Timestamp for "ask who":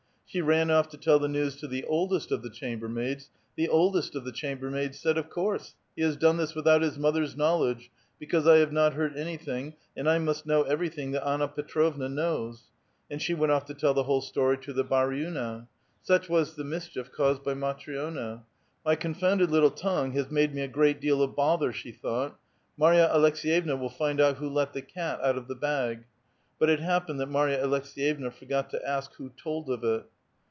28.89-29.27